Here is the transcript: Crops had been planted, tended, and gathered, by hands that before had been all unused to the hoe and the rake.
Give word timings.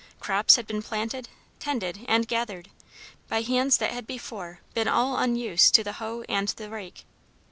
Crops 0.19 0.55
had 0.55 0.65
been 0.65 0.81
planted, 0.81 1.29
tended, 1.59 2.03
and 2.07 2.27
gathered, 2.27 2.71
by 3.27 3.43
hands 3.43 3.77
that 3.77 4.07
before 4.07 4.53
had 4.65 4.73
been 4.73 4.87
all 4.87 5.15
unused 5.17 5.75
to 5.75 5.83
the 5.83 5.93
hoe 6.01 6.23
and 6.27 6.47
the 6.49 6.71
rake. 6.71 7.05